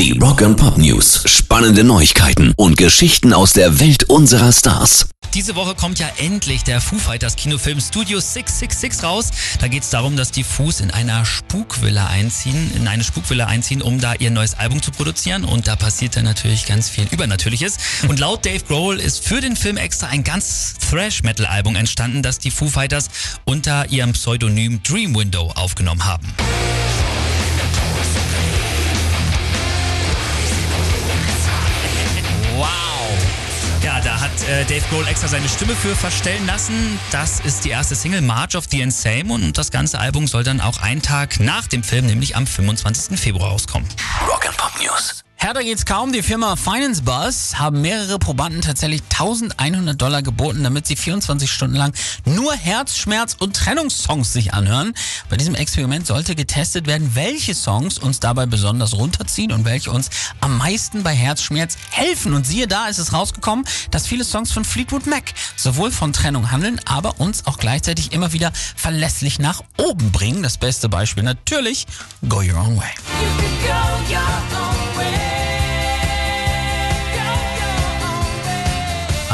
[0.00, 1.24] Die Rock and Pop News.
[1.26, 5.10] Spannende Neuigkeiten und Geschichten aus der Welt unserer Stars.
[5.34, 9.28] Diese Woche kommt ja endlich der Foo Fighters Kinofilm Studio 666 raus.
[9.60, 13.82] Da geht es darum, dass die Foos in einer Spukvilla einziehen, in eine Spukvilla einziehen,
[13.82, 15.44] um da ihr neues Album zu produzieren.
[15.44, 17.76] Und da passiert dann natürlich ganz viel Übernatürliches.
[18.08, 22.50] Und laut Dave Grohl ist für den Film extra ein ganz Thrash-Metal-Album entstanden, das die
[22.50, 23.10] Foo Fighters
[23.44, 26.34] unter ihrem Pseudonym Dream Window aufgenommen haben.
[34.30, 36.98] Hat äh, Dave Grohl extra seine Stimme für verstellen lassen.
[37.10, 40.60] Das ist die erste Single March of the Insane und das ganze Album soll dann
[40.60, 43.18] auch einen Tag nach dem Film, nämlich am 25.
[43.18, 43.88] Februar rauskommen.
[44.26, 45.24] Rock and Pop News.
[45.42, 46.12] Härter geht's kaum.
[46.12, 51.76] Die Firma Finance Bus haben mehrere Probanden tatsächlich 1100 Dollar geboten, damit sie 24 Stunden
[51.76, 51.94] lang
[52.26, 54.92] nur Herzschmerz und Trennungssongs sich anhören.
[55.30, 60.10] Bei diesem Experiment sollte getestet werden, welche Songs uns dabei besonders runterziehen und welche uns
[60.42, 62.34] am meisten bei Herzschmerz helfen.
[62.34, 66.50] Und siehe da, ist es rausgekommen, dass viele Songs von Fleetwood Mac sowohl von Trennung
[66.50, 70.42] handeln, aber uns auch gleichzeitig immer wieder verlässlich nach oben bringen.
[70.42, 71.86] Das beste Beispiel natürlich
[72.28, 73.49] Go Your Own Way.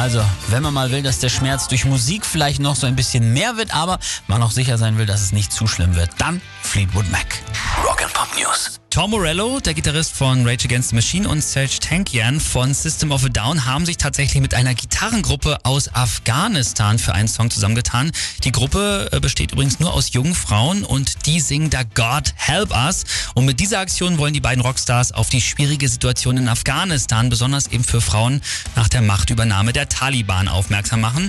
[0.07, 3.33] Also, wenn man mal will, dass der Schmerz durch Musik vielleicht noch so ein bisschen
[3.33, 6.41] mehr wird, aber man auch sicher sein will, dass es nicht zu schlimm wird, dann
[6.63, 7.43] Fleetwood Mac.
[7.85, 8.79] Rock and Pop News.
[8.97, 13.27] Tom Morello, der Gitarrist von Rage Against the Machine und Serge Tankian von System of
[13.27, 18.11] a Down haben sich tatsächlich mit einer Gitarrengruppe aus Afghanistan für einen Song zusammengetan.
[18.45, 22.71] Die Gruppe äh, besteht übrigens nur aus jungen Frauen und die singen da God Help
[22.71, 23.05] Us.
[23.35, 27.67] Und mit dieser Aktion wollen die beiden Rockstars auf die schwierige Situation in Afghanistan, besonders
[27.67, 28.41] eben für Frauen
[28.77, 31.29] nach der Machtübernahme der Taliban aufmerksam machen.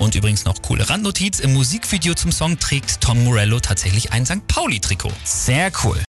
[0.00, 4.44] Und übrigens noch coole Randnotiz, im Musikvideo zum Song trägt Tom Morello tatsächlich ein St.
[4.48, 5.12] Pauli-Trikot.
[5.22, 6.02] Sehr cool.